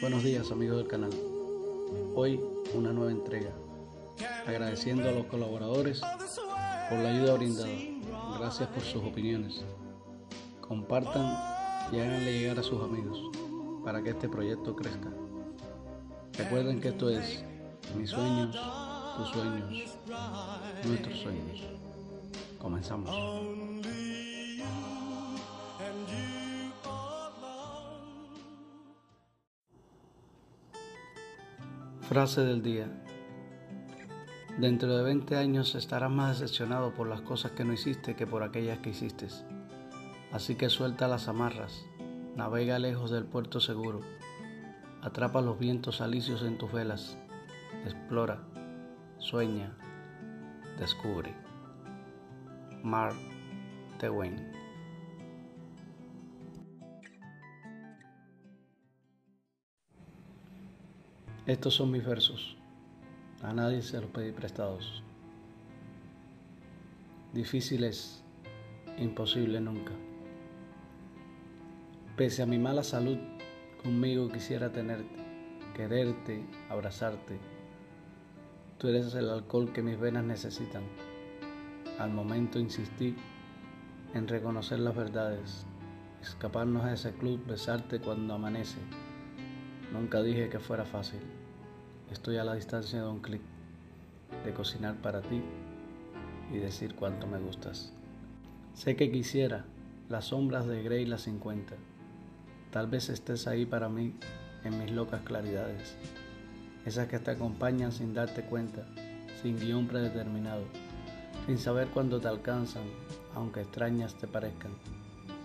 [0.00, 1.10] Buenos días amigos del canal.
[2.14, 2.40] Hoy
[2.72, 3.50] una nueva entrega.
[4.46, 6.00] Agradeciendo a los colaboradores
[6.88, 7.68] por la ayuda brindada.
[8.38, 9.64] Gracias por sus opiniones.
[10.60, 11.36] Compartan
[11.92, 13.18] y háganle llegar a sus amigos
[13.84, 15.08] para que este proyecto crezca.
[16.34, 17.42] Recuerden que esto es
[17.96, 18.56] mis sueños,
[19.16, 19.98] tus sueños,
[20.84, 21.60] nuestros sueños.
[22.60, 23.10] Comenzamos.
[32.08, 32.86] Frase del día.
[34.56, 38.42] Dentro de 20 años estarás más decepcionado por las cosas que no hiciste que por
[38.42, 39.26] aquellas que hiciste.
[40.32, 41.84] Así que suelta las amarras,
[42.34, 44.00] navega lejos del puerto seguro,
[45.02, 47.18] atrapa los vientos alicios en tus velas,
[47.84, 48.40] explora,
[49.18, 49.76] sueña,
[50.78, 51.34] descubre.
[52.82, 53.16] Mark
[54.00, 54.57] Twain
[61.48, 62.58] Estos son mis versos.
[63.42, 65.02] A nadie se los pedí prestados.
[67.32, 68.22] Difícil es,
[68.98, 69.92] imposible nunca.
[72.18, 73.16] Pese a mi mala salud,
[73.82, 75.08] conmigo quisiera tenerte,
[75.74, 77.38] quererte, abrazarte.
[78.76, 80.82] Tú eres el alcohol que mis venas necesitan.
[81.98, 83.16] Al momento insistí
[84.12, 85.64] en reconocer las verdades,
[86.20, 88.80] escaparnos a ese club, besarte cuando amanece.
[89.92, 91.20] Nunca dije que fuera fácil.
[92.10, 93.40] Estoy a la distancia de un clic
[94.44, 95.42] de cocinar para ti
[96.52, 97.92] y decir cuánto me gustas.
[98.74, 99.64] Sé que quisiera
[100.08, 101.74] las sombras de Grey las 50.
[102.70, 104.14] Tal vez estés ahí para mí
[104.64, 105.96] en mis locas claridades.
[106.84, 108.86] Esas que te acompañan sin darte cuenta,
[109.42, 110.64] sin guion predeterminado,
[111.46, 112.84] sin saber cuándo te alcanzan,
[113.34, 114.72] aunque extrañas te parezcan.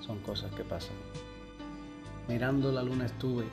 [0.00, 0.96] Son cosas que pasan.
[2.28, 3.44] Mirando la luna estuve,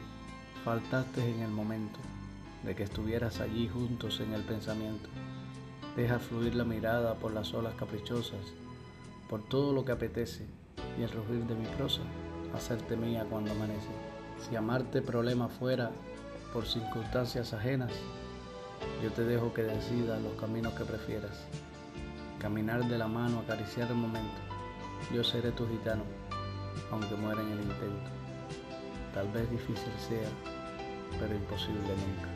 [0.69, 1.97] faltaste en el momento
[2.63, 5.09] de que estuvieras allí juntos en el pensamiento.
[5.95, 8.53] Deja fluir la mirada por las olas caprichosas,
[9.27, 10.45] por todo lo que apetece
[10.95, 12.01] y el rugir de mi prosa,
[12.53, 13.89] hacerte mía cuando amanece.
[14.47, 15.89] Si amarte problema fuera
[16.53, 17.91] por circunstancias ajenas,
[19.01, 21.47] yo te dejo que decidas los caminos que prefieras.
[22.37, 24.39] Caminar de la mano, acariciar el momento.
[25.11, 26.03] Yo seré tu gitano,
[26.91, 28.11] aunque muera en el intento.
[29.15, 30.58] Tal vez difícil sea,
[31.17, 32.29] pero imposible nunca.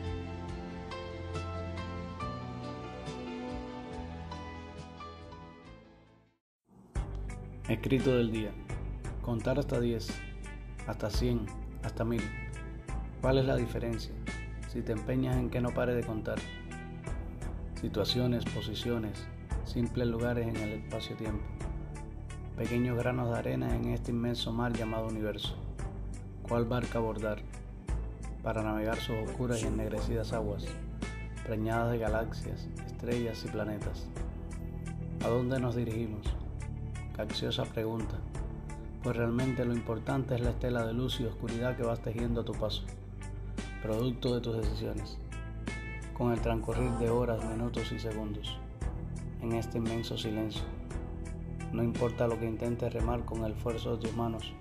[7.68, 8.50] Escrito del día.
[9.22, 10.06] Contar hasta 10,
[10.86, 11.46] hasta 100,
[11.82, 12.20] hasta 1000.
[13.22, 14.12] ¿Cuál es la diferencia?
[14.68, 16.38] Si te empeñas en que no pare de contar.
[17.80, 19.26] Situaciones, posiciones,
[19.64, 21.42] simples lugares en el espacio-tiempo.
[22.56, 25.56] Pequeños granos de arena en este inmenso mar llamado universo.
[26.46, 27.38] ¿Cuál barca abordar?
[28.44, 30.66] Para navegar sus oscuras y ennegrecidas aguas,
[31.46, 34.06] preñadas de galaxias, estrellas y planetas.
[35.24, 36.26] ¿A dónde nos dirigimos?
[37.16, 38.16] Cacciosa pregunta,
[39.02, 42.44] pues realmente lo importante es la estela de luz y oscuridad que vas tejiendo a
[42.44, 42.82] tu paso,
[43.82, 45.16] producto de tus decisiones,
[46.12, 48.58] con el transcurrir de horas, minutos y segundos,
[49.40, 50.64] en este inmenso silencio.
[51.72, 54.52] No importa lo que intentes remar con el esfuerzo de tus manos,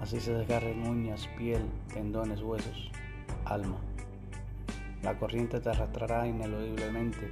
[0.00, 1.62] así se desgarren uñas, piel,
[1.92, 2.90] tendones, huesos,
[3.44, 3.78] alma.
[5.02, 7.30] La corriente te arrastrará ineludiblemente,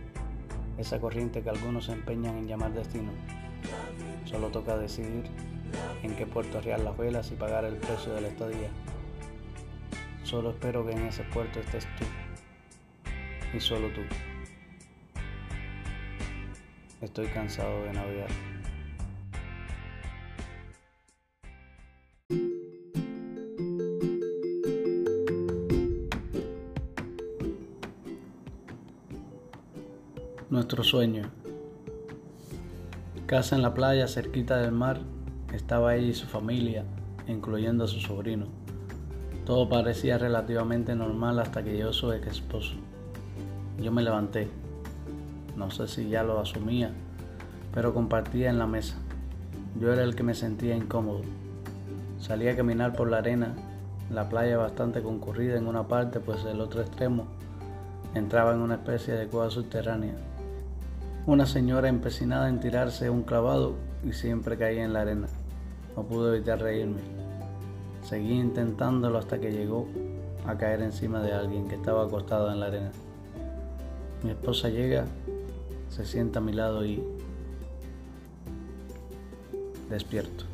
[0.79, 3.11] esa corriente que algunos se empeñan en llamar destino
[4.25, 5.25] Solo toca decidir
[6.03, 8.69] en qué puerto arriar las velas y pagar el precio de la estadía.
[10.23, 12.05] Solo espero que en ese puerto estés tú.
[13.57, 14.03] Y solo tú.
[17.01, 18.58] Estoy cansado de navegar.
[30.59, 31.23] Nuestro sueño.
[33.27, 34.99] Casa en la playa cerquita del mar,
[35.55, 36.83] estaba ella y su familia,
[37.29, 38.47] incluyendo a su sobrino.
[39.47, 42.75] Todo parecía relativamente normal hasta que llegó su ex esposo.
[43.81, 44.49] Yo me levanté.
[45.57, 46.91] No sé si ya lo asumía,
[47.73, 48.97] pero compartía en la mesa.
[49.81, 51.23] Yo era el que me sentía incómodo.
[52.19, 53.55] Salí a caminar por la arena,
[54.11, 57.29] la playa bastante concurrida en una parte, pues el otro extremo
[58.17, 60.17] entraba en una especie de cueva subterránea
[61.29, 65.27] una señora empecinada en tirarse un clavado y siempre caía en la arena.
[65.95, 67.03] No pude evitar reírme.
[68.03, 69.87] Seguí intentándolo hasta que llegó
[70.47, 72.93] a caer encima de alguien que estaba acostado en la arena.
[74.23, 75.05] Mi esposa llega,
[75.91, 77.05] se sienta a mi lado y
[79.91, 80.45] despierto.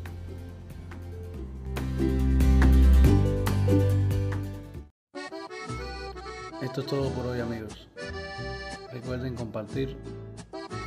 [6.61, 7.87] Esto es todo por hoy amigos.
[8.91, 9.95] Recuerden compartir,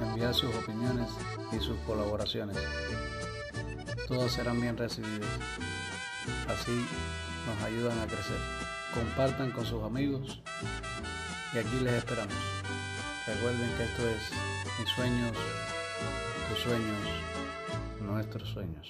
[0.04, 1.08] enviar sus opiniones
[1.52, 2.56] y sus colaboraciones.
[4.06, 5.28] Todas serán bien recibidas.
[6.48, 6.86] Así
[7.46, 8.38] nos ayudan a crecer.
[8.94, 10.40] Compartan con sus amigos
[11.54, 12.34] y aquí les esperamos.
[13.26, 14.30] Recuerden que esto es
[14.78, 15.32] mis sueños,
[16.48, 16.96] tus sueños,
[18.00, 18.86] nuestros sueños.